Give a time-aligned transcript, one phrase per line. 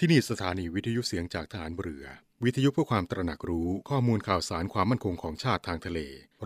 [0.00, 2.04] ที่นี่สถานีวิทยุเสียงจากฐานเรือ
[2.44, 5.98] วิทยุเพื่อความตระหนักรู้ข้อมูลข่าวสารความมั่นคงของชาติทางทะเล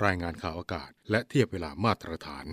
[0.05, 2.47] รายงานข่าวอากาศ และเทียบเวลามาตรฐาน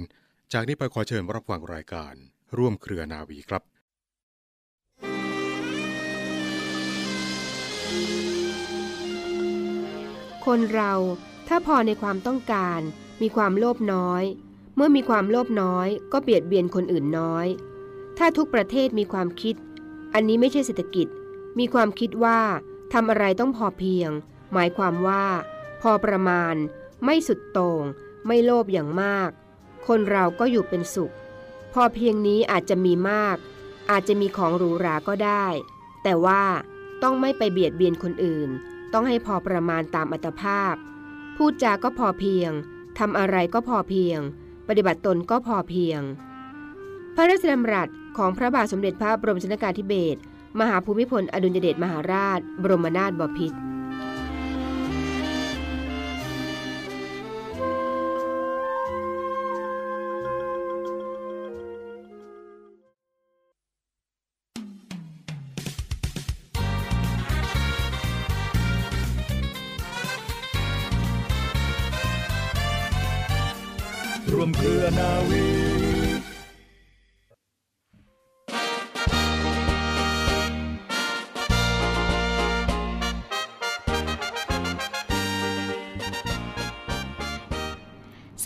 [0.53, 2.13] จากนี้ไปขอเชิญรับฟังรายการ
[2.57, 3.63] ร่วมเครือนาวีครับ
[10.45, 10.93] คนเรา
[11.47, 12.81] ถ้าพอในความต้องการ
[13.21, 14.23] มีความโลภน้อย
[14.75, 17.47] เมื่อมีความโลภน้อย ก็เบียดเบียนคนอื่นน้อย
[18.17, 19.55] ถ้าทุกประเทศมีความคิด
[20.13, 21.07] อันนี้ไม่ใช่เศรษฐกิจ
[21.59, 22.39] มีความคิดว่า
[22.93, 24.09] ทำอะไรต้องพอเพียง
[24.53, 25.25] หมายความว่า
[25.81, 26.55] พอประมาณ
[27.03, 27.83] ไม่สุดโต่ง
[28.27, 29.29] ไม่โลภอย่างมาก
[29.87, 31.13] คนเราก็อยู่เป็นสุข
[31.73, 33.37] พอเพียงนี้อาจจะมีมาก
[33.91, 35.45] อาจจะมีของหรูหราก็ได้
[36.03, 36.43] แต่ว่า
[37.03, 38.49] ต้องไม่ไปเบียดเบียนคนอื่น
[38.93, 40.75] ต้องให้พอประมาณตามอัตภาพ
[41.35, 42.51] พูดจาก็พอเพียง
[42.99, 44.19] ทำอะไรก็พอเพียง
[44.67, 46.01] ปฏิบัติตนก็พอเพียง
[47.15, 50.19] พระราชดำรัส ของพระบาทสมเด็จพระบรมชนกาธิเบศร
[50.59, 53.57] มหาภูมิพลอดุลยเดชมหาราช บรมนาถบพิตร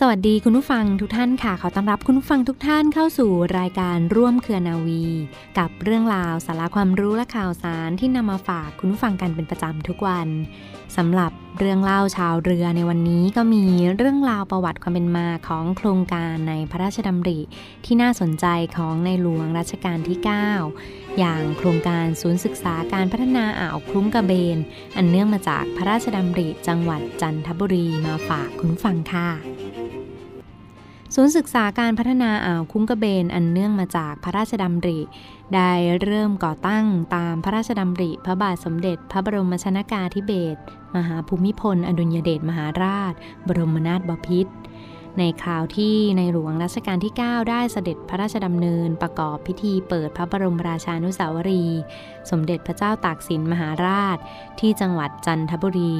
[0.08, 5.04] วัสดีคุณผู้ฟังทุกท่านค่ะ ขอต้อนรับคุณผู้ฟังทุกท่านเข้าสู่รายการร่วมเครือนาวี
[5.58, 10.28] กับเรื่องราวสาระความรู้และข่าวสารที่นำมาฝากคุณผู้ฟังกันเป็นประจำทุกวัน
[10.96, 13.64] สำหรับเรื่องเล่าชาวเรือในวันนี้ก็มี
[13.96, 17.38] เรื่องราวประวัติความเป็นมาของโครงการในพระราชดำริ
[17.84, 20.18] ที่น่าสนใจของในหลวงรัชกาลที่
[20.68, 24.58] 9 อย่างโครงการศูนย์ศึกษาการพัฒนาอ่าวคลุ้งกระเบน
[24.96, 29.28] อันเนื่องมาจากพระราชดำริจังหวัดจันทบุรีมาฝากคุณฟังค่ะ
[31.16, 35.00] ศูนย์ศึกษาการพัฒนาอ่าวคุ้งกระเบนอันเนื่องมาจากพระราชดำริ
[35.54, 36.84] ได้เริ่มก่อตั้ง
[37.16, 40.60] ตามพระราชดำริ พระบาทสมเด็จ พระบรมชนากาธิเบศร
[40.96, 43.12] มหาภูมิพล อดุลยเดชมหาราช
[43.46, 44.52] บรมนาถบพิตร
[45.18, 51.64] ในคราวที่ในหลวงรัชกาลที่ 9 ได้เสด็จพระราชดำเนินประกอบพิธีเปิดพระบรมราชานุสาวรี
[52.30, 54.18] สมเด็จพระเจ้าตากสินมหาราช
[54.60, 55.96] ที่จังหวัดจันทบุรี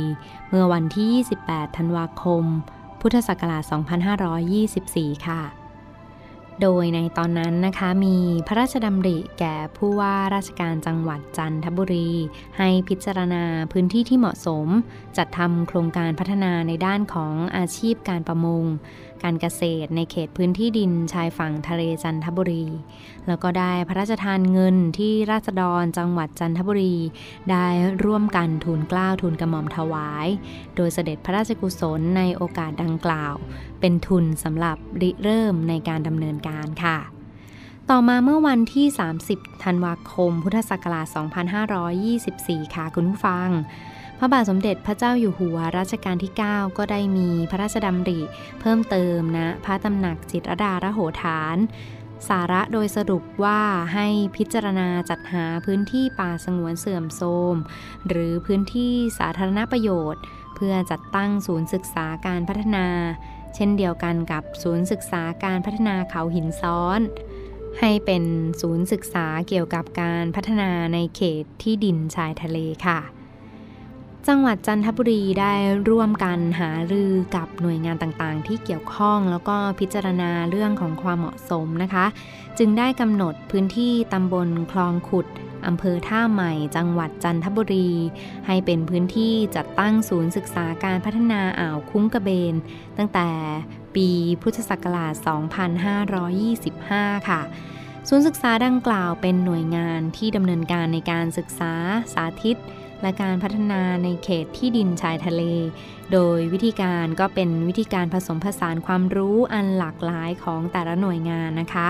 [0.48, 2.44] เมื่อวันที่ 28 ธันวาคม
[3.06, 3.62] พุทธศักราช
[4.44, 5.42] 2524 ค่ะ
[6.62, 8.16] โดยในตอนนั้นนะคะมี
[8.46, 12.10] พระราชดำริแก่ผู้ว่าราชการจังหวัดจันทบุรี
[12.58, 14.68] ให้พิจารณาพื้นที่ที่เหมาะสม
[15.16, 18.64] จัดทำโครงการพัฒนาในด้านของอาชีพการประมง
[19.24, 22.64] การเกษตรในเขตพื้นที่ดินชายฝั่งทะเลจันทบุรี
[23.26, 26.96] แล้วก็ได้พระราชทานเงินที่ราษฎรจังหวัดจันทบุรี
[27.50, 27.66] ได้
[28.04, 30.26] ร่วมกันทูลเกล้าทูลกระหม่อมถวาย
[30.76, 33.34] โดยเสด็จพระราชกุศลในโอกาสดังกล่าว
[33.80, 36.98] เป็นทุนสำหรับริเริ่มในการดำเนินการค่ะ
[37.90, 38.86] ต่อมาเมื่อวันที่
[39.26, 41.06] 30 ธันวาคม พุทธศักราช
[41.90, 43.48] 2524 ค่ะคุณผู้ฟัง
[44.24, 48.20] ระบาทสมเด็จพระเจ้าอยู่หัวรัชกาลที่ 9 ก็ได้มีพระราชดำริ
[48.60, 51.56] เพิ่มเติมนะพระตำหนักจิตรดาระโหฐาน
[52.28, 53.60] สาระโดยสรุปว่า
[53.94, 57.56] ให้พิจารณาจัดหาพื้นที่ป่าสงวนเสื่อมโทรม
[58.08, 60.22] หรือพื้นที่สาธารณประโยชน์
[60.56, 62.86] เพื่อจัดตั้งศูนย์ศึกษาการพัฒนา
[63.54, 67.00] เช่นเดียวกันกับศูนย์ศึกษาการพัฒนาเขาหินซ้อน
[67.80, 68.24] ให้เป็น
[68.60, 73.13] ศูนย์ศึกษาเกี่ยวกับการพัฒนาในเขตที่ดินชายทะเลค่ะ
[74.28, 75.52] จังหวัดจันทบุรีได้
[75.88, 82.06] ร่วมกันหารือกับหน่วยงานต่างๆ ที่เกี่ยวข้องแล้วก็พิจารณาเรื่องของความเหมาะสมนะคะ
[82.58, 85.26] จึงได้กำหนดพื้นที่ตำบลคลองขุด
[85.66, 87.90] อำเภอท่าใหม่ จังหวัดจันทบุรี
[88.46, 92.54] ให้เป็นพื้นที่จัดตั้งศูนย์ศึกษาการพัฒนาอ่าวคุ้งกระเบน
[92.98, 93.28] ตั้งแต่
[93.94, 94.08] ปี
[94.42, 95.14] พุทธศักราช
[96.00, 97.40] 2525 ค่ะ
[98.08, 101.72] ศูนย์ศึกษาดังกล่าวเป็นหน่วยงานที่ดำเนินการในการศึกษา
[102.14, 102.58] สาธิต
[103.04, 105.42] และการพัฒนาในเขตที่ดินชายทะเล
[106.12, 111.88] โดยวิธีการก็เป็นวิธีการผสมผสานความรู้อันหลากหลายของแต่ละหน่วยงานนะคะ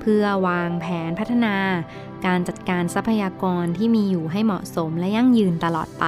[0.00, 1.56] เพื่อวางแผนพัฒนา
[2.26, 6.06] การจัดการทรัพยากรที่มีอยู่ให้เหมาะสมและยั่งยืนตลอดไป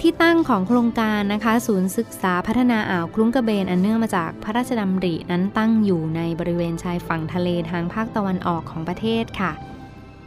[0.00, 9.52] ที่ตั้งของโครงการนะคะ ศูนย์ศึกษาพัฒนาอ่าวคลุ้งกระเบนอันเนื่องมาจากพระราชดำรินั้นตั้งอยู่ในบริเวณชายฝั่งทะเลทางภาคตะวันออกของประเทศค่ะ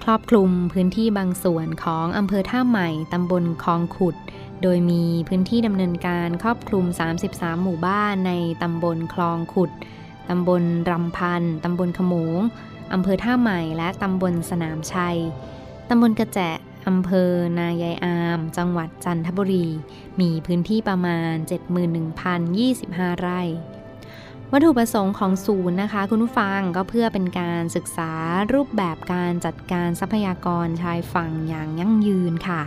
[0.10, 4.16] ครอบคลุมพื้นที่บางส่วนของอำเภอท่าใหม่ตำบลคลองขุด
[4.62, 6.86] โดยมีพื้นที่ดำเนินการครอบคลุม
[7.26, 8.32] 33 หมู่บ้านใน
[8.64, 9.72] ตำบลคลองขุด
[10.30, 12.40] ตำบลรำพัน ตำบลขโมง
[12.94, 15.18] อำเภอท่าใหม่ และตำบลสนามชัย
[15.90, 16.52] ตำบลกระแจะ
[16.88, 19.68] อำเภอนายายอาม จังหวัดจันทบุรี
[20.20, 21.34] มีพื้นที่ประมาณ
[22.48, 23.42] 71,025 ไร่
[24.54, 28.12] วัตถุประสงค์ของศูนย์นะคะ คุณผู้ฟังก็เพื่อเป็นการศึกษา
[28.54, 32.62] รูปแบบการจัดการทรัพยากรชายฝั่งอย่างยั่งยืนค่ะ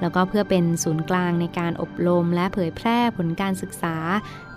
[0.00, 3.96] แล้วก็เพื่อเป็นศูนย์กลางในการอบรมและเผยแพร่ผลการศึกษา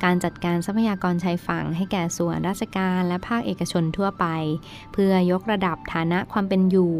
[0.04, 4.26] การจัดการทรัพยากรชายฝั่ง ให้แก่ส่วนราชการและภาคเอกชนทั่วไป
[4.94, 6.94] เพื่อยกระดับฐานะความเป็นอยู่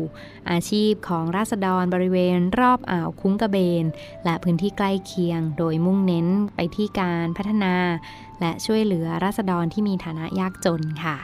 [0.52, 3.86] อาชีพของราษฎรบริเวณ รอบอ่าวคุ้งกระเบน
[4.26, 7.76] และพื้นที่ใกล้เคียง โดยมุ่งเน้นไปที่การพัฒนา
[8.40, 11.18] และช่วยเหลือราษฎรที่มีฐานะยากจนค่ะ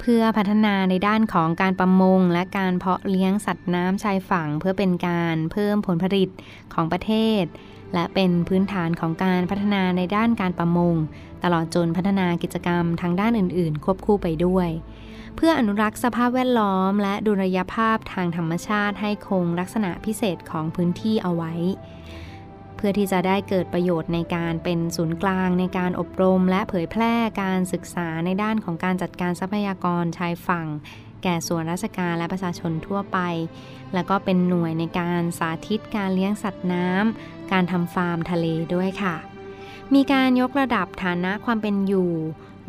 [0.00, 6.28] เพื่อพัฒนาในด้านของการประมง และการเพาะเลี้ยงสัตว์น้ำชายฝั่ง เพื่อเป็นการเพิ่มผลผลิต
[6.74, 7.12] ของประเท
[7.42, 7.44] ศ
[7.94, 10.94] และเป็นพื้นฐานของการพัฒนาในด้านการประมง
[11.44, 14.68] ตลอดจนพัฒนากิจกรรมทางด้านอื่น ๆ ควบคู่ไปด้วย
[15.36, 21.52] เพื่ออนุรักษ์สภาพแวดล้อม และดุลยภาพทางธรรมชาติให้คงลักษณะพิเศษของพื้นที่เอาไว้
[22.78, 30.66] เพื่อที่จะได้เกิดประโยชน์ในการเป็นศูนย์กลางในการอบรม และเผยแพร่การศึกษาในด้านของการจัดการทรัพยากรชายฝั่ง
[31.22, 33.18] แก่ส่วนราชการและประชาชนทั่วไป
[33.94, 39.16] และก็เป็นหน่วยในการสาธิตการเลี้ยงสัตว์น้ำการทำฟาร์มทะเลด้วยค่ะ
[39.94, 42.12] มีการยกระดับฐานะความเป็นอยู่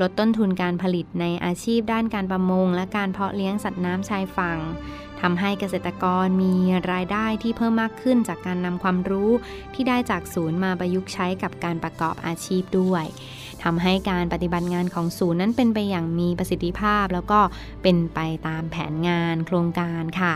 [0.02, 4.60] ลดต้นทุนการผลิตในอาชีพด้านการประมง และการเพาะเลี้ยงสัตว์น้ำชายฝั่ง
[5.22, 6.54] ทำให้เกษตรกรมี
[6.92, 9.32] รายได้ที่เพิ่มมากขึ้นจากการนำความรู้
[9.74, 13.06] ที่ได้จากศูนย์มาประยุกต์ใช้กับการประกอบอาชีพด้วย
[13.64, 17.40] ทำให้การปฏิบัติงานของศูนย์นั้นเป็นไปอย่างมีประสิทธิภาพ แล้วก็
[17.84, 20.36] เป็นไปตามแผนงานโครงการค่ะ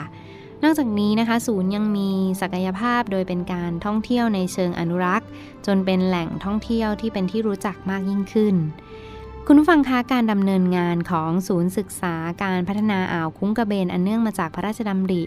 [0.64, 2.10] นอกจากนี้นะคะศูนย์ยังมี
[2.42, 5.28] ศักยภาพโดยเป็นการท่องเที่ยวในเชิงอนุรักษ์
[5.66, 8.56] จนเป็นแหล่งท่องเที่ยวที่เป็นที่รู้จักมากยิ่งขึ้น
[9.48, 15.22] คุณผู้ฟังคะการดำเนินงานของศูนย์ศึกษาการพัฒนาอ่าวคุ้งกระเบนอันเนื่องมาจากพระราชดำริ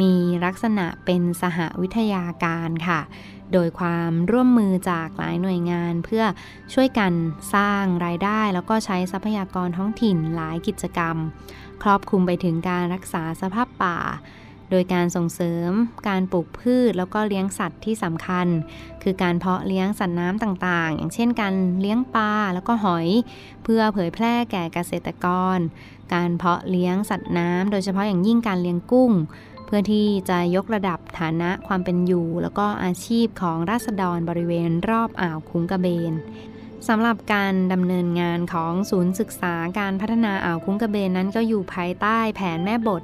[0.00, 0.12] มี
[0.44, 3.00] ลักษณะเป็นสหวิทยาการค่ะ
[3.52, 6.24] โดยความร่วมมือจากหลายหน่วยงานเพื่อ
[6.74, 7.12] ช่วยกัน
[7.54, 11.16] สร้างรายได้ แล้วก็ใช้ทรัพยากรท้องถิ่นหลายกิจกรรม
[11.82, 13.98] ครอบคลุมไปถึงการรักษาสภาพป่า
[14.70, 15.70] โดยการส่งเสริม
[16.08, 18.46] การปลูกพืชแล้วก็เลี้ยงสัตว์ที่สำคัญ
[19.02, 23.08] คือการเพาะเลี้ยงสัตว์น้ำต่างๆ อย่างเช่นการเลี้ยงปลาแล้วก็หอย
[23.64, 25.26] เพื่อเผยแพร่แก่เกษตรก
[25.56, 25.58] ร
[26.14, 29.12] การเพาะเลี้ยงสัตว์น้ำโดยเฉพาะอย่างยิ่งการเลี้ยงกุ้ง
[29.66, 36.12] เพื่อที่จะยกระดับฐานะความเป็นอยู่ แล้วก็อาชีพของราษฎรบริเวณรอบอ่าวคุ้งกระเบน
[36.88, 43.02] สำหรับการดำเนินงานของศูนย์ศึกษาการพัฒนาอ่าวคุ้งกระเบนนั้นก็อยู่ภายใต้แผนแม่บท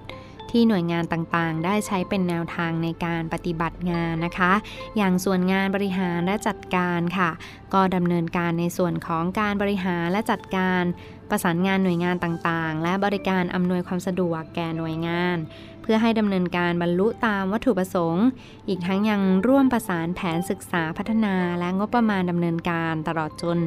[0.57, 4.53] ที่หน่วยงานต่างๆ ได้ใช้เป็นแนวทางในการปฏิบัติงานนะคะ
[4.97, 7.31] อย่างส่วนงานบริหารและจัดการค่ะ
[7.75, 10.83] ก็ดำเนินการในส่วนของการบริหารและจัดการ
[11.31, 15.37] ประสานงานหน่วยงานต่างๆ และบริการอำนวยความสะดวกแก่หน่วยงาน
[15.85, 18.27] เพื่อให้ดำเนินการบรรลุตามวัตถุประสงค์
[18.69, 23.59] อีกทั้งยังร่วมประสานแผนศึกษาพัฒนาและงบประมาณดำเนินการตลอดจน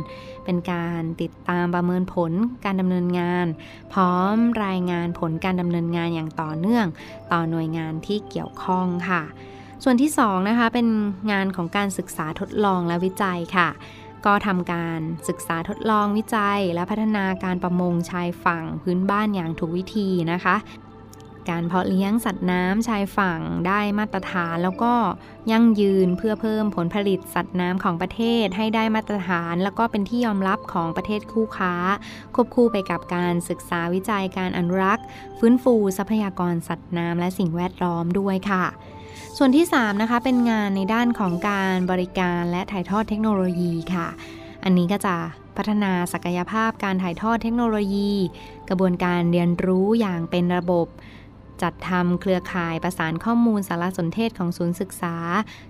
[0.45, 2.31] เป็นการติดตามประเมินผล
[2.65, 3.47] การดำเนินงาน
[3.93, 4.35] พร้อม
[4.65, 6.85] รายงานผลการดำเนินงานอย่างต่อเนื่อง
[7.31, 9.23] ต่อหน่วยงานที่เกี่ยวข้องค่ะ
[9.83, 10.87] ส่วนที่2นะคะเป็น
[11.31, 13.69] งานของการศึกษาทดลองและวิจัยค่ะ
[14.25, 20.55] ก็ทำการศึกษาทดลองวิจัย และพัฒนาการประมงชายฝั่งพื้นบ้านอย่างถูกวิธีนะคะ
[21.49, 24.94] การเพาะเลี้ยงสัตว์น้ำชายฝั่งได้มาตรฐาน แล้วก็
[25.51, 31.73] ยั่งยืนเพื่อเพิ่มผลผลิตสัตว์น้ำของประเทศให้ได้มาตรฐาน แล้วก็เป็นที่ยอมรับของประเทศคู่ค้า
[32.35, 35.06] ควบคู่ไปกับการศึกษาวิจัยการอนุรักษ์
[35.39, 38.66] ฟื้นฟูทรัพยากรสัตว์น้ำและสิ่งแวดล้อมด้วยค่ะ
[39.37, 44.07] ส่วนที่ 3 นะคะ เป็นงานในด้านของการบริการและถ่ายทอดเทคโนโลยีค่ะ
[44.63, 45.16] อันนี้ก็จะ
[45.57, 48.11] พัฒนาศักยภาพการถ่ายทอดเทคโนโลยี
[48.69, 50.87] กระบวนการเรียนรู้อย่างเป็นระบบ
[51.61, 55.16] จัดทำเครือข่ายประสานข้อมูลสารสนเทศของศูนย์ศึกษา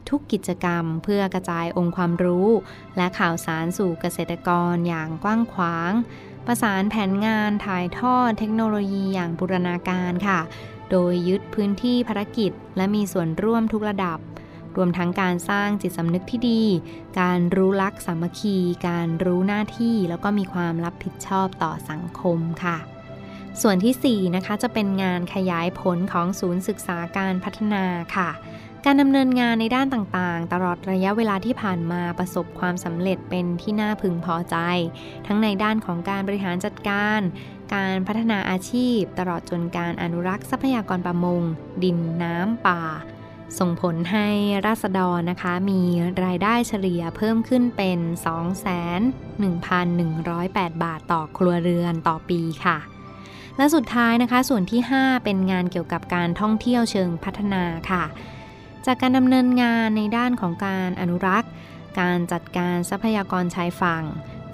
[0.09, 2.49] ทุกกิจกรรมเพื่อกระจายองค์ความรู้
[2.97, 5.91] และข่าวสารสู่เกษตรกรอย่างกว้างขวาง
[6.47, 10.39] ประสานแผนงานถ่ายทอดเทคโนโลยีอย่างบูรณาการค่ะ
[10.91, 14.19] โดยยึดพื้นที่ภารกิจ และมีส่วนร่วมทุกระดับ
[14.77, 16.61] รวมทั้งการสร้างจิตสำนึกที่ดี
[17.19, 22.77] การรู้ลักสามัคคี การรู้หน้าที่ แล้วก็มีความรับผิดชอบต่อสังคมค่ะ
[23.61, 27.83] ส่วนที่ 4 นะคะจะเป็นงานขยายผลของศูนย์ศึกษาการพัฒนา
[28.15, 28.29] ค่ะ
[28.85, 34.55] การดำเนินงานในด้านต่างๆ ตลอดระยะเวลาที่ผ่านมาประสบความสำเร็จเป็นที่น่าพึงพอใจ
[35.27, 37.19] ทั้งในด้านของการบริหารจัดการ
[37.75, 41.41] การพัฒนาอาชีพ ตลอดจนการอนุรักษ์ทรัพยากรประมง
[41.83, 42.81] ดินน้ำป่า
[43.59, 44.27] ส่งผลให้
[44.65, 45.81] ราษฎรนะคะ มี
[46.25, 49.53] รายได้เฉลี่ยเพิ่มขึ้นเป็น 2 1 1
[50.27, 52.96] 0 8 บาทต่อครัวเรือนต่อปีค่ะ
[53.57, 58.03] และสุดท้ายนะคะ ส่วนที่ 5 เป็นงานเกี่ยวกับการท่องเที่ยวเชิงพัฒนาค่ะ
[58.85, 61.51] จากการดำเนินงานในด้านของการอนุรักษ์
[61.99, 64.03] การจัดการทรัพยากรชายฝั่ง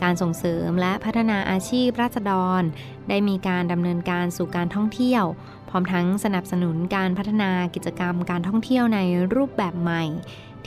[0.04, 2.62] การส่งเสริมและพัฒนาอาชีพราษฎร
[3.10, 5.24] ได้มีการดำเนินการสู่การท่องเที่ยว
[5.70, 9.00] พร้อมทั้งสนับสนุนการพัฒนากิจกรรมการท่องเที่ยวใน
[9.36, 10.04] รูปแบบใหม่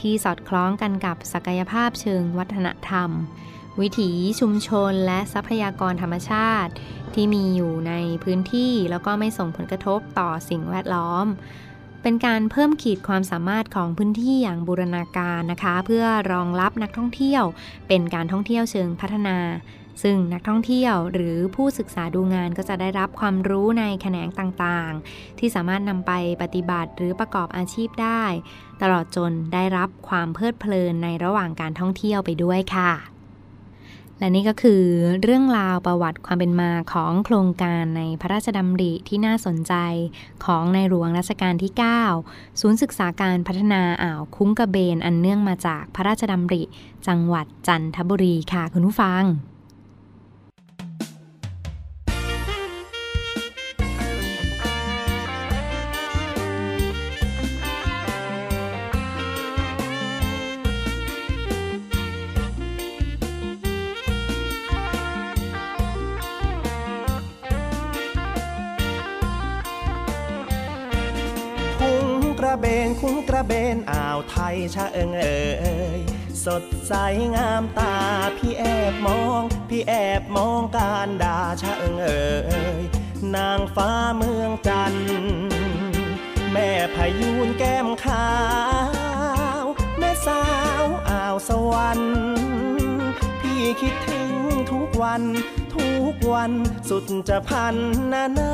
[0.01, 3.09] ที่สอดคล้องกันกับศักยภาพเชิงวัฒนธรรม
[3.81, 6.71] วิถีชุมชนและทรัพยากรธรรมชาติ
[7.13, 7.93] ที่มีอยู่ใน
[8.23, 11.25] พื้นที่แล้วก็ไม่ส่งผลกระทบต่อสิ่งแวดล้อม
[12.01, 17.43] เป็นการเพิ่มขีดความสามารถของพื้นที่อย่างบูรณาการนะคะ เพื่อรองรับนักท่องเที่ยว
[17.87, 19.37] เป็นการท่องเที่ยวเชิงพัฒนา
[20.03, 28.23] ซึ่งนักท่องเที่ยวหรือผู้ศึกษาดูงานก็จะได้รับความรู้ในแขนงต่างๆ ที่สามารถนำไปปฏิบัติหรือประกอบอาชีพได้
[28.81, 33.16] ตลอดจนได้รับความเพลิดเพลินในระหว่างการท่องเที่ยวไปด้วยค่ะ
[34.19, 34.83] และนี่ก็คือ
[35.23, 39.73] เรื่องราวประวัติความเป็นมาของโครงการในพระราชดำริที่น่าสนใจ
[40.45, 41.71] ของในหลวงรัชกาลที่
[42.15, 46.63] 9 ศูนย์ศึกษาการพัฒนาอ่าวคุ้งกระเบนอันเนื่องมาจากพระราชดำริ
[47.07, 49.23] จังหวัดจันทบุรีค่ะคุณผู้ฟัง
[73.07, 75.39] งกระเบนอ่าวไทยชะเอิงเอ่
[75.99, 76.01] ย
[76.45, 76.93] สดใส
[77.35, 77.95] งามตา
[78.37, 82.25] พี่แอบมอง พี่แอบมองการดาชะเอิงเอ่
[82.81, 82.83] ย
[83.35, 85.07] นางฟ้าเมืองจันทร์
[86.51, 88.27] แม่พายุนแก้มขา
[89.61, 89.65] ว
[89.97, 90.43] แม่สา
[90.81, 92.15] วอ่าวสวรรค์
[93.41, 94.31] พี่คิดถึง
[94.71, 95.23] ทุกวัน
[95.75, 96.51] ทุกวัน
[96.89, 97.75] สุดจะพัน
[98.11, 98.53] นานา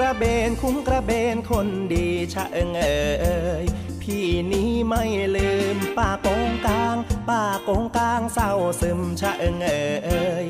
[0.04, 3.64] ระเบนคุ้งกระเบนคนดีชะเอิงเอ่ย
[4.02, 5.04] พี่นี้ไม่
[5.36, 6.96] ลืมป้าโกงกลาง
[7.28, 10.44] ป้าโกงกลางเศร้าซึมชะเอิงเอ่ย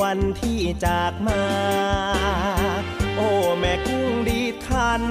[0.00, 1.42] วันที่จากมา
[3.16, 3.28] โอ้
[3.58, 5.04] แม่กุ้งดีดคัน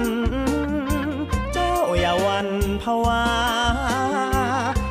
[1.52, 2.48] เจ้าอย่าวัน
[2.82, 3.24] ภาวา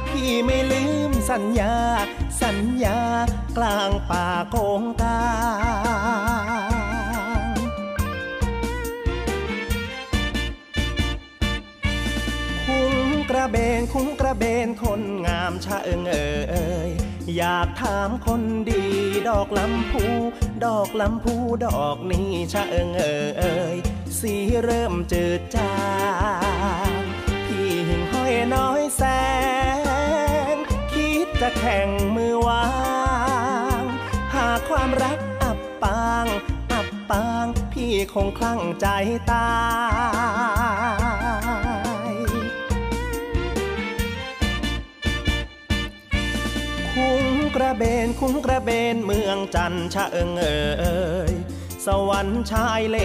[0.07, 1.75] พี่ไม่ลืมสัญญา
[2.41, 2.99] สัญญา
[3.57, 4.55] กลางป่าโก
[14.31, 16.89] ระเบนคนงามชะเอิงเอ่ย
[17.37, 18.83] อยากถามคนดี
[19.29, 20.05] ดอกลำพู
[20.65, 21.35] ดอกลำพู
[21.65, 23.75] ดอกนี้ชะเอิงเอ่ย
[24.19, 24.33] สี
[24.63, 25.73] เริ่มจืดจา
[26.87, 26.91] ง
[27.47, 29.03] พี่หิ่งห้อยน้อยแส
[30.53, 30.55] ง
[30.91, 32.65] คิดจะแข่งมือวา
[33.81, 33.83] ง
[34.33, 36.25] หาความรักอับปาง
[36.71, 38.87] อับปาง พี่คงคลั่งใจ
[39.31, 39.47] ตา
[47.55, 50.61] กระเบนคุ้งกระเบนเมืองจันชะเอิงเอ่
[51.29, 51.33] ย
[51.85, 52.97] สวรรค์ชายเล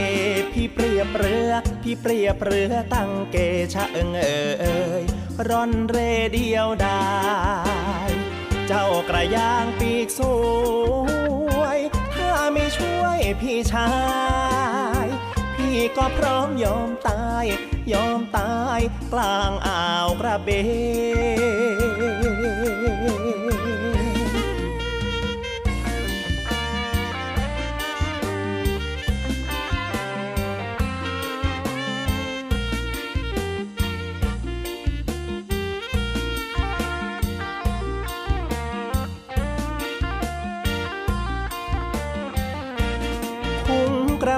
[0.53, 3.37] พี่เปรียบเรือพี่เปรียบเรือตั้งเก
[3.75, 5.03] ชะเอิงเอ่ย
[5.49, 5.99] ร่อนเร
[6.33, 7.07] เดียวได้
[8.67, 10.21] เจ้ากระยางปีกส
[11.61, 11.79] วย
[12.15, 13.91] ถ้าไม่ช่วยพี่ชา
[15.05, 15.07] ย
[15.57, 17.45] พี่ก็พร้อมยอมตาย
[17.93, 18.81] ยอมตาย
[19.13, 20.49] กลางอ่าวกระเบ
[23.36, 23.36] น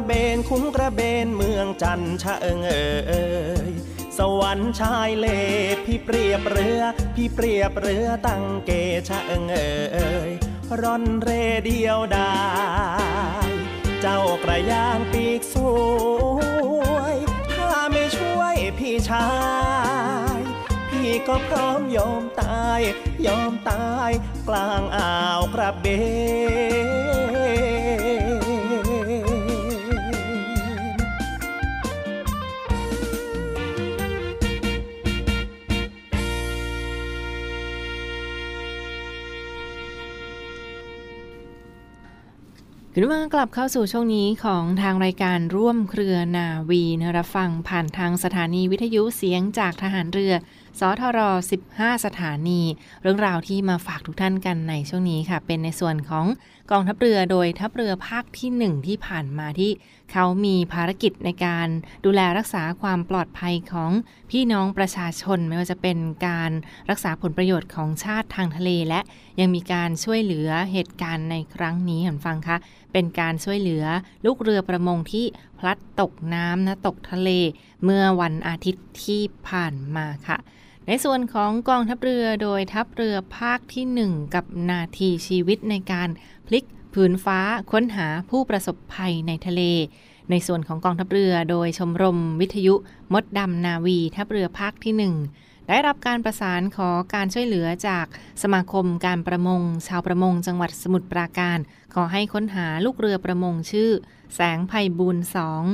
[0.09, 3.27] เบนคุ้งกระเบนเมืองจันชะเอิงเอ่
[3.69, 3.71] ย
[4.19, 5.27] สวรรค์ชายเล
[5.85, 6.83] พี่เปรียบเรือ
[7.15, 8.71] พี่เปรียบเรือตั้งเก
[9.09, 10.31] ชะเอิงเอ่ย
[10.81, 11.31] ร่อนเร
[11.65, 12.39] เดียวได้
[14.01, 15.57] เจ้ากระยางปีกส
[16.37, 17.17] วย
[17.53, 19.29] ถ้าไม่ช่วยพี่ชา
[20.39, 20.41] ย
[20.91, 22.81] พี่ก็พร้อมยอมตาย
[23.27, 24.11] ยอมตาย
[24.49, 25.87] กลางอ่าวกระเบ
[27.77, 27.78] น
[43.01, 50.33] คุณผู้ฟังกลับเข้าสู่ช่วงนี้ของทางรายการร่วมเครือนาวีนะรับฟังผ่านทางสถานีวิทยุเสียงจากทหารเรือ
[50.81, 51.19] สทร
[51.63, 52.61] 15 สถานี
[53.03, 56.27] เรื่องราวที่มาฝากทุกท่านกันในช่วงนี้ค่ะ เป็นในส่วนของ
[56.71, 59.71] กองทัพเรือโดยทัพเรือภาคที่ 1 ที่ผ่านมาที่
[60.13, 61.69] เขามีภารกิจในการ
[62.05, 63.91] ดูแลรักษาความปลอดภัยของ
[64.31, 66.51] พี่น้องประชาชน ไม่ว่าจะเป็นการ
[66.91, 69.01] รักษาผลประโยชน์ของชาติทางทะเล และ
[69.41, 72.57] ยังมีการช่วยเหลือเหตุการณ์ในครั้งนี้เห็นฟังคะ
[72.93, 73.85] เป็นการช่วยเหลือ
[74.25, 75.25] ลูกเรือประมงที่
[75.59, 77.31] พลัดตกน้ำนะตกทะเล
[77.85, 80.39] เมื่อวันอาทิตย์ที่ผ่านมาค่ะ
[80.87, 86.09] ในส่วนของกองทัพเรือโดยทัพเรือภาคที่ 1 กับนาทีชีวิตในการ
[86.47, 87.41] พลิกผืนฟ้า
[87.73, 89.63] ค้นหาผู้ประสบภัยในทะเล
[90.31, 92.75] ในส่วนของกองทัพเรือโดยชมรมวิทยุ
[93.13, 98.07] มดดำนาวีทัพเรือภาคที่ 1 ได้รับการประสานขอการช่วยเหลือจาก
[98.43, 101.59] สมาคมการประมง ชาวประมงจังหวัดสมุทรปราการ
[101.95, 103.91] ขอให้ค้นหาลูกเรือประมงชื่อ
[104.35, 105.65] แสงไพบูลสอง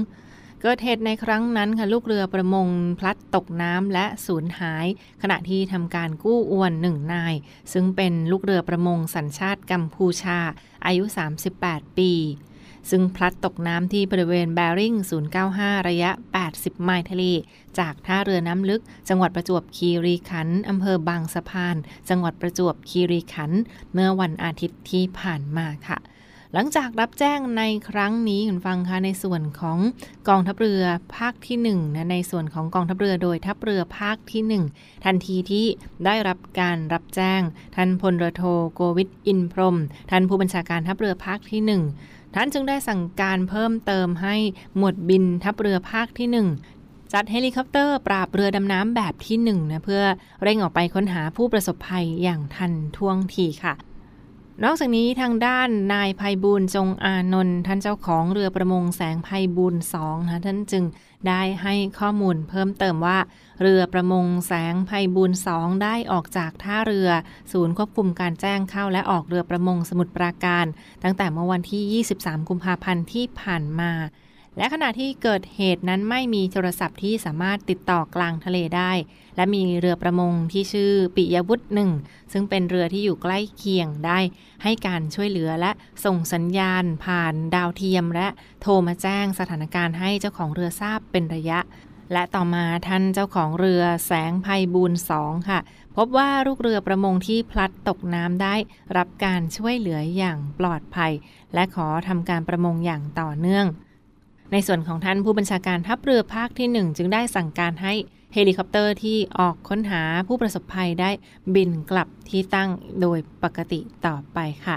[0.62, 4.86] เกิดเหตุในครั้งนั้นค่ะลูกเรือประมงพลัดตกน้ำและสูญหาย
[5.22, 7.34] ขณะที่ทำการกู้อวนหนึ่งนาย
[7.72, 10.38] ซึ่งเป็นลูกเรือประมงสัญชาติกัมพูชา
[10.86, 11.04] อายุ
[11.50, 12.12] 38 ปี
[12.90, 14.94] ซึ่งพลัดตกน้ำที่บริเวณแบริ่ง
[15.40, 16.10] 095 ระยะ
[16.46, 17.24] 80 ไมล์ทะเล
[17.78, 21.76] จากท่าเรือน้ำลึก จังหวัดประจวบคีรีขันธ์อำเภอบางสะพาน
[22.08, 23.60] จังหวัดประจวบคีรีขันธ์
[23.92, 25.98] เมื่อวันอาทิตย์ที่ผ่านมาค่ะ
[26.56, 29.78] หลังจากรับแจ้งในครั้งนี้คุณฟังคะในส่วนของ
[30.28, 30.82] กองทัพเรือ
[31.16, 35.66] ภาคที่1นะในส่วนของกองทัพเรือโดยทัพเรือภาคที่ 1 ทันทีที่
[36.04, 37.40] ได้รับการรับแจ้ง
[37.76, 38.42] ท่านพลเรือโท
[38.74, 39.76] โกวิทอินพรม
[40.10, 44.36] ท่านผู้บัญชาการทัพเรือภาคที่ 1 ท่านจึงได้สั่งการเพิ่มเติมให้
[44.76, 50.02] หมวดบินทัพเรือภาคที่ 1จัดเฮลิคอปเตอร์ปราบเรือดำน้ำแบบที่1นะเพื่อ
[50.42, 53.74] เร่งออกไปค้นหาผู้ประสบภัยอย่างทันท่วงทีค่ะ
[54.62, 60.84] นอกจากนี้ทางด้านนายไพบูลย์จงอานนท์ท่านเจ้าของเรือประมงแสงไพบูลย์สองนะท่านจึง
[61.28, 63.18] ได้ให้ข้อมูลเพิ่มเติมว่า
[63.60, 67.08] เรือประมงแสงไพบูลย์สองได้ออกจากท่าเรือ
[67.52, 70.66] ศูนย์ควบคุมการแจ้งเข้าและออกเรือประมงสมุทรปราการ
[71.02, 73.92] ตั้งแต่เมื่อวันที่ 23 กุมภาพันธ์ที่ผ่านมา
[74.56, 78.92] และขณะที่เกิดเหตุนั้นไม่มีโทรศัพท์ที่สามารถติดต่อกลางทะเลได้
[79.36, 81.90] และมีเรือประมงที่ชื่อปิยวุฒิหนึ่ง
[82.32, 84.18] ซึ่งเป็นเรือที่อยู่ใกล้เคียงได้
[84.62, 85.70] ให้การช่วยเหลือและ
[86.04, 88.28] ส่งสัญญาณผ่านดาวเทียม และ
[88.60, 91.60] โทรมาแจ้งสถานการณ์ให้เจ้าของเรือทราบเป็นระยะ
[92.12, 95.60] และต่อมาท่านเจ้าของเรือแสงภัยบูลสองค่ะ
[95.96, 98.54] พบว่าลูกเรือประมงที่พลัดตกน้ำได้
[98.96, 101.12] รับการช่วยเหลืออย่างปลอดภัย
[101.54, 103.66] และขอทำการประมงอย่างต่อเนื่อง
[104.52, 107.94] ในส่วนของท่านผู้บัญชาการทัพเรือภาคที่ 1 จึงได้สั่งการให้
[108.34, 111.10] เฮลิคอปเตอร์ที่ออกค้นหาผู้ประสบภัยได้
[111.54, 114.76] บินกลับที่ตั้งโดยปกติต่อไปค่ะ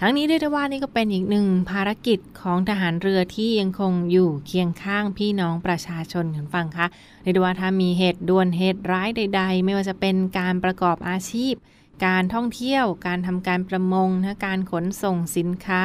[0.00, 6.86] ทั้งนี้เรียกได้ว่านี่ก็เป็นอีกหนึ่งภารกิจของทหารเรือที่ยังคงอยู่เคียงข้างพี่น้องประชาชนคุณฟังคะ
[7.22, 11.54] เรียกได้ว่าถ้ามีเหตุด่วนเหตุร้ายใด ๆ ไม่ว่าจะเป็นการประกอบอาชีพ
[12.06, 15.82] การท่องเที่ยว การทำการประมงนะการขนส่งสินค้า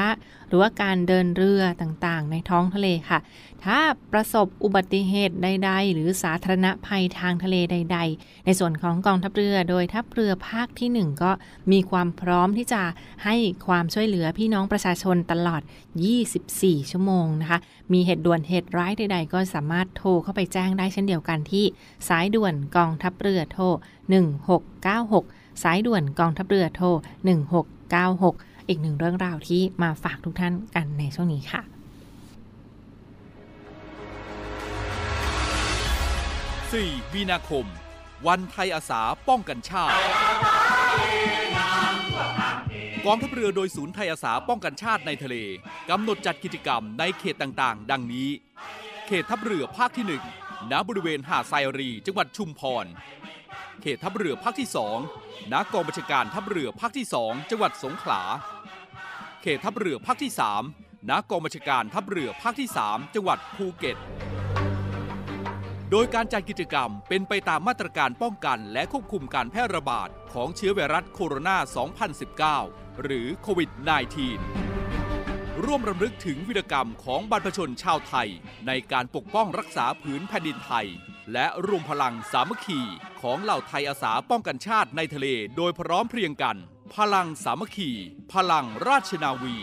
[0.47, 3.19] หรือว่าการเดินเรือต่างๆ ในท้องทะเลค่ะ
[3.63, 3.79] ถ้า
[4.11, 11.31] ประสบอุบัติเหตุใด ๆ หรือสาธารณภัยทางทะเลใด ๆ ในส่วนของกองทัพเรือ โดยทัพเรือภาคที่ 1 ก็
[11.71, 12.81] มีความพร้อมที่จะ
[13.25, 13.35] ให้
[13.67, 15.61] ความช่วยเหลือพี่น้องประชาชนตลอด
[16.29, 17.59] 24 ชั่วโมงนะคะ
[17.93, 21.65] มีเหตุด่วนเหตุร้ายใด ๆ ก็สามารถโทรเข้าไปแจ้งได้เช่นเดียวกันที่
[22.07, 26.87] สายด่วนกองทัพเรือโทร1696 สายด่วนกองทัพเรือโทร
[27.73, 31.61] 1696 อีกหนึ่งเรื่องราวที่มาฝากทุกท่านกันในช่วงนี้ค่ะ
[36.73, 37.65] 4 มีนาคม
[38.27, 39.93] วันไทยอาสาป้องกันชาติ
[43.05, 45.35] กองทัพเรือโดยศูนย์ไทยอาสาป้องกันชาติในทะเล
[45.89, 48.29] กำหนดจัดกิจกรรมในเขตต่างๆ ดังนี้
[49.07, 50.05] เขตทัพเรือภาคที่
[50.39, 52.85] 1ณบริเวณหาดไซรี จังหวัดชุมพร
[53.81, 54.69] เขตทัพเรือภาคที่
[55.09, 58.21] 2ณกองบัญชาการทัพเรือภาคที่ 2 จังหวัดสงขลา
[59.41, 60.31] เขตทัพเรือภาคที่
[60.71, 63.97] 3ณกองบัญชาการทัพเรือภาคที่ 3 จังหวัดภูเก็ต
[65.91, 71.57] โดยการจัดกิจกรรมเป็นไปตามมาตรการป้องกันและควบคุมการแพร่ระบาดของเชื้อไวรัสโคโรนา
[72.51, 73.69] 2019 หรือโควิด
[74.47, 78.29] -19 ร่วมรำลึกถึงวีรกรรมของบรรพชนชาวไทย
[78.67, 80.87] ในการปกป้องรักษาผืนแผ่นดินไทย
[81.31, 82.81] และรวมพลังสามัคคี
[83.21, 86.57] ของเหล่าไทยอาสาป้องกันชาติในทะเลโดยพร้อมเพรียงกัน
[86.95, 87.91] พลังสามัคคี
[88.33, 89.55] พลังราชนาวี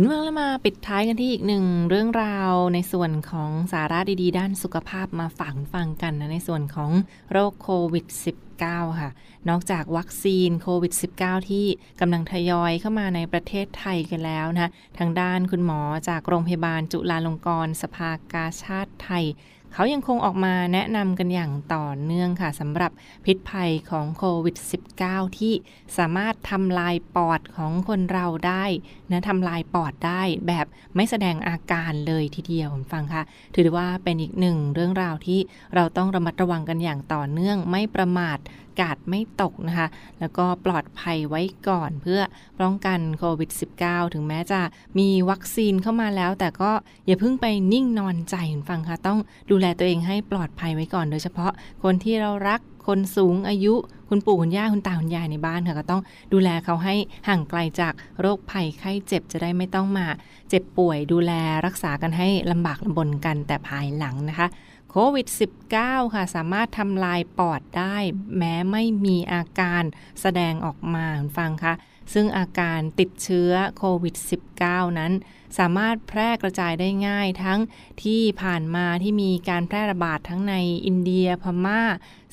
[0.00, 6.90] คุณเมืองแล้วมาปิดท้ายกันที่อีกหนึ่งเรื่องราวในส่วนของสาระดีๆ ด้านสุขภาพมาฝากฟังกันนะในส่วนของ
[7.32, 8.06] โรคโควิด
[8.54, 9.10] -19 ค่ะ
[9.48, 11.66] นอกจากวัคซีนโควิด -19 ที่
[12.00, 19.24] กำลังทยอยเข้ามาในประเทศไทยกันแล้วนะทางด้านคุณหมอจากโรงพยาบาลจุฬาลงกรณ์สภากาชาติไทย
[19.72, 22.92] เขายังคงออกมาแนะนำกันอย่างต่อเนื่องค่ะสำหรับ
[23.24, 24.56] พิษภัยของโควิด
[24.96, 25.54] -19 ที่
[25.98, 28.64] สามารถทำลายปอดของคนเราได้
[29.10, 33.22] นะทำลายปอดได้แบบไม่แสดงอาการเลยทีเดียวฟังค่ะ
[33.54, 35.40] ถือว่าเป็นอีกหนึ่งเรื่องราวที่
[35.74, 38.38] เราต้องระมัดระวังกันอย่างต่อเนื่องไม่ประมาท
[38.80, 39.88] กาดไม่ตกนะคะ
[40.20, 42.20] แล้วก็ปลอดภัยไว้ก่อนเพื่อ
[42.60, 43.50] ป้องกันโควิด
[43.82, 44.60] -19 ถึงแม้จะ
[44.98, 46.70] มีวัคซีนเข้ามาแล้ว แต่ก็
[47.06, 48.36] อย่าเพิ่งไปนิ่งนอนใจ
[48.68, 49.18] ฟังค่ะ ต้อง
[49.50, 53.74] ดูแลตัวเองให้ปลอดภัยไว้ก่อน โดยเฉพาะคนที่เรารักคนสูงอายุ
[54.08, 56.94] คุณปู่คุณย่าคุณตาคุณยายในบ้านค่ะก็ต้องดูแลเขาให้
[57.28, 60.06] ห่างไกลจากโรคภัยไข้เจ็บจะได้ไม่ต้องมา
[60.48, 61.32] เจ็บป่วยดูแล
[61.66, 64.46] รักษากันให้ลำบากลำบนกันแต่ภายหลังนะคะ
[64.90, 65.26] โควิด
[65.70, 67.96] -19 ค่ะ สามารถทำลายปอดได้
[68.36, 69.82] แม้ไม่มีอาการ
[70.20, 71.74] แสดงออกมาฟังคะ
[72.12, 74.14] ซึ่งอาการติดเชื้อโควิด
[74.56, 75.12] -19 นั้น
[75.58, 77.60] สามารถแพร่กระจายได้ง่ายทั้ง
[78.02, 80.54] ที่ผ่านมาที่มีการแพร่ระบาดทั้งใน
[80.86, 81.82] อินเดียพมา่า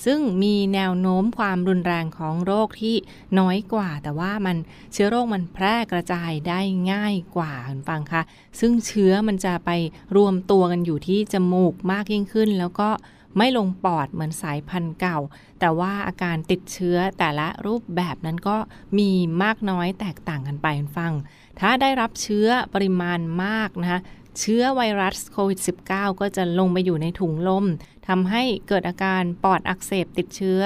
[0.05, 2.95] ซึ่งมีแนวโน้มความรุนแรงของโรคที่
[3.39, 4.57] น้อยกว่า แต่ว่ามัน
[4.93, 6.59] เชื้อโรคมันแพร่กระจายได้
[6.91, 8.21] ง่ายกว่าคุณฟังคะ
[8.59, 9.69] ซึ่งเชื้อมันจะไป
[10.15, 12.89] รวมตัวกันอยู่ที่จมูกมากยิ่งขึ้น แล้วก็
[13.37, 15.19] ไม่ลงปอดเหมือนสายพันธุ์เก่า
[15.59, 18.57] แต่ว่าอาการติดเชื้อแต่ละรูปแบบนั้นก็
[18.97, 19.09] มี
[19.43, 21.13] มากน้อยแตกต่างกันไปฟัง
[21.59, 24.01] ถ้าได้รับเชื้อปริมาณมากนะคะ
[24.39, 27.65] เชื้อไวรัสโควิด -19 ก็จะลงไปอยู่ในถุงลม
[28.07, 30.61] ทำให้เกิดอาการปอดอักเสบติดเชื้อ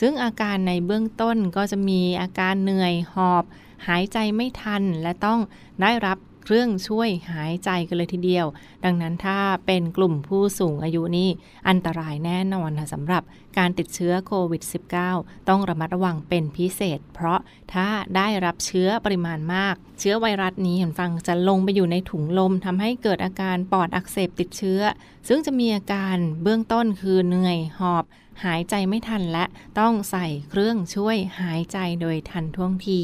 [0.00, 3.44] ซึ่งอาการในเบื้องต้นก็จะมีอาการเหนื่อยหอบ
[3.86, 5.40] หายใจไม่ทันและต้อง
[5.82, 8.46] ได้รับ เครื่องช่วยหายใจกันเลยทีเดียว
[8.84, 11.30] ดังนั้นถ้าเป็นกลุ่มผู้สูงอายุนี่
[11.68, 13.22] อันตรายแน่นอนค่ะสำหรับ
[13.58, 14.62] การติดเชื้อโควิด
[15.06, 17.40] -19 ต้องระมัดระวังเป็นพิเศษ เพราะ
[17.74, 24.80] ถ้าได้รับเชื้อปริมาณมาก เชื้อไวรัสนี้เห็นฟังจะลงไปอยู่ในถุงลมทำให้เกิดอาการปอดอักเสบติดเชื้อ
[25.28, 28.04] ซึ่งจะมีอาการเบื้องต้นคือเหนื่อยหอบ
[28.44, 29.44] หายใจไม่ทันและ
[29.78, 33.02] ต้องใส่เครื่องช่วยหายใจโดยทันท่วงที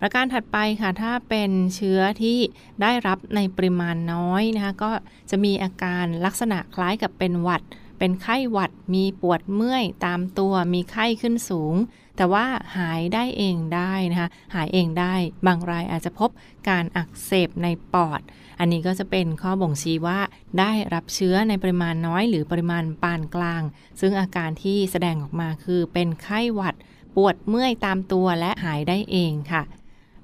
[0.00, 2.38] ประการถัดไปค่ะถ้าเป็นเชื้อที่
[2.82, 4.90] ได้รับในปริมาณน้อยนะคะก็
[5.30, 7.62] จะมีอาการลักษณะคล้ายกับเป็นหวัด
[7.98, 11.74] เป็นไข้หวัดมีปวดเมื่อยตามตัวมีไข้ขึ้นสูง
[12.16, 12.46] แต่ว่า
[12.78, 15.14] หายได้เองได้นะคะหายเองได้
[15.46, 16.30] บางรายอาจจะพบ
[16.68, 18.20] การอักเสบในปอด
[18.58, 20.20] อันนี้ก็จะเป็นข้อบ่งชี้ว่า
[20.58, 23.62] ได้รับเชื้อในปริมาณน้อย หรือปริมาณปานกลาง
[24.00, 26.74] ซึ่งอาการที่แสดงออกมาคือเป็นไข้หวัด
[27.16, 29.62] ปวดเมื่อยตามตัวและหายได้เองค่ะ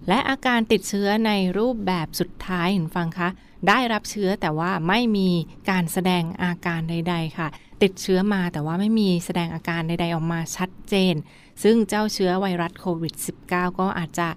[0.08, 3.28] และอาการติดเชื้อในรูปแบบสุดท้ายเห็นฟังคะ
[3.68, 5.30] ได้รับเชื้อแต่ว่าไม่มี
[5.70, 7.48] การแสดงอาการใด ๆ ค่ะ
[7.82, 11.14] ติดเชื้อมาแต่ว่าไม่มีแสดงอาการใด ๆ ออกมาชัดเจน
[11.62, 13.14] ซึ่งเจ้าเชื้อไวรัสโควิด
[13.46, 14.28] -19 ก็อาจจะ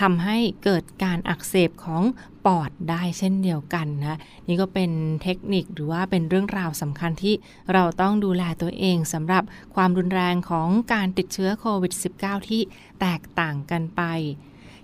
[0.00, 2.02] ทำให้เกิดการอักเสบของ
[2.46, 4.90] ปอดได้เช่นเดียวกันนะ นี่ก็เป็น
[5.22, 7.34] เทคนิคหรือว่าเป็นเรื่องราวสำคัญที่
[7.72, 12.62] เราต้องดูแลตัวเองสำหรับความรุนแรงของการติดเชื้อโควิด -19 ที่
[13.00, 14.02] แตกต่างกันไป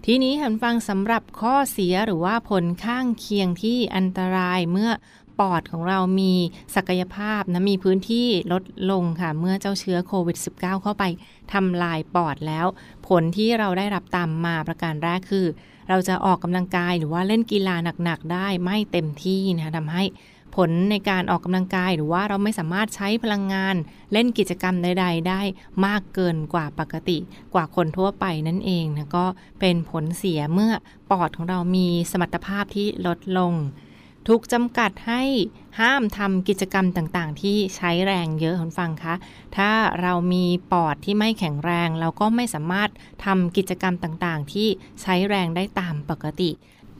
[0.08, 4.90] ทีนี้หันฟังสำหรับข้อเสียหรือว่าผลข้างเคียงที่อันตรายเมื่อ
[5.40, 6.34] ปอดของเรามี
[6.74, 11.04] ศักยภาพนะมีพื้นที่ลดลงค่ะ เมื่อเจ้าเชื้อโควิด -19 เข้าไป
[11.52, 12.66] ทำลายปอดแล้ว
[13.08, 15.46] ผลที่เราได้รับตามมาประการแรกคือ
[15.88, 20.04] เราจะออกกำลังกายหรือว่าเล่นกีฬาหนักๆได้ไม่เต็มที่นะคะทำให้
[20.54, 23.74] ผลในการออกกำลังกาย หรือว่าเราไม่สามารถใช้พลังงาน
[24.12, 25.40] เล่นกิจกรรมใด ๆ ได้
[25.86, 27.18] มากเกินกว่าปกติ
[27.54, 29.26] กว่าคนทั่วไปนั่นเองนะก็
[29.60, 30.72] เป็นผลเสียเมื่อ
[31.10, 33.54] ปอดของเรามีสมรรถภาพที่ลดลง
[34.28, 35.22] ถูกจำกัดให้
[35.80, 39.14] ห้ามทำกิจกรรมต่างๆ ที่ใช้แรงเยอะคุณฟังคะ
[39.56, 39.70] ถ้า
[40.02, 42.90] เรามีปอดที่ไม่แข็งแรง เราก็ไม่สามารถ
[43.24, 44.68] ทำกิจกรรมต่างๆ ที่
[45.02, 46.50] ใช้แรงได้ตามปกติ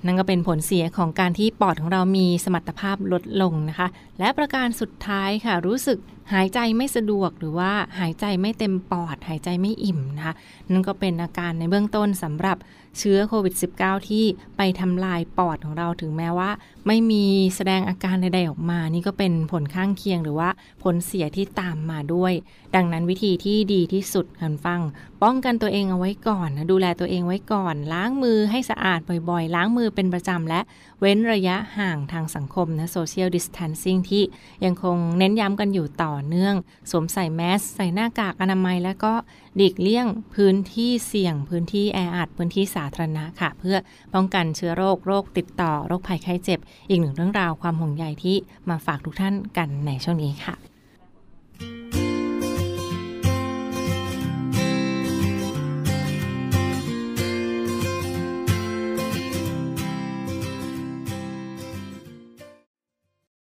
[0.04, 3.88] นั่นก็เป็นผลเสียของการที่ปอดของเรามีสมรรถภาพลดลงนะคะ
[4.18, 5.98] และประการสุดท้ายค่ะ รู้สึก
[6.32, 10.34] หายใจไม่สะดวกหรือว่าหายใจไม่เต็มปอด หายใจไม่อิ่มนะคะ
[10.70, 12.56] นั่นก็เป็นอาการในเบื้องต้นสำหรับ
[12.98, 14.24] เชื้อโควิด -19 ที่
[14.56, 16.50] ไปทำลายปอดของเราถึงแม้ว่า
[16.86, 17.24] ไม่มี
[17.56, 20.48] แสดงอาการใดๆออกมา นี่ก็เป็นผลข้างเคียงหรือว่า
[20.82, 22.32] ผลเสียที่ตามมาด้วย
[22.74, 24.80] ดังนั้นวิธีที่ดีที่สุดคันฟัง
[25.22, 30.60] ป้องกันตัวเองเอาไว้ก่อนนะดูแลตัวเองไว้ก่อน ล้างมือให้สะอาดบ่อยๆ ล้างมือเป็นประจำและ
[31.00, 34.22] เว้นระยะห่างทางสังคมนะ social distancing ที่
[34.64, 36.54] ยังคงเน้นย้ำกันอยู่ต่อเนื่อง
[36.90, 39.14] สวมใส่แมส ใส่หน้ากากอนามัยและก็
[39.56, 43.76] หลีกเลี่ยงพื้นที่เสี่ยง พื้นที่แออัดพื้นที่สาธารณะค่ะ เพื่อ
[44.14, 48.36] ป้องกันเชื้อโรคโรคติดต่อโรคภัยไข้เจ็บ อีกหนึ่งเรื่องราวความห่วงใยที่
[48.68, 50.73] มาฝากทุกท่านกันในช่วงนี้ค่ะ